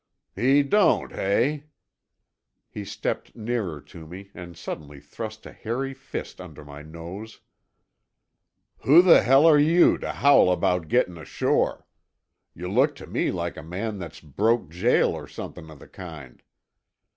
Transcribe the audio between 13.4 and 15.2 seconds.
a man that's broke jail